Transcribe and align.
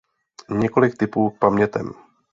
Několik 0.49 0.97
tipů 0.97 1.29
k 1.29 1.39
pamětem 1.39 1.91